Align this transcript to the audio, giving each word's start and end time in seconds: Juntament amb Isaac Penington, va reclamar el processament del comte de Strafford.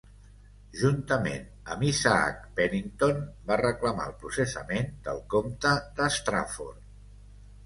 Juntament 0.83 1.43
amb 1.75 1.85
Isaac 1.89 2.39
Penington, 2.61 3.19
va 3.51 3.59
reclamar 3.61 4.09
el 4.13 4.17
processament 4.25 4.91
del 5.11 5.23
comte 5.37 5.77
de 6.03 6.09
Strafford. 6.19 6.83